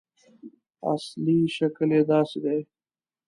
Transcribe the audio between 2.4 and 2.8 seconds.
دی.